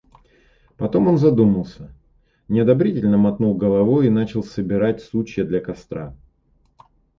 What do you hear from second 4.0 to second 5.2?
и начал собирать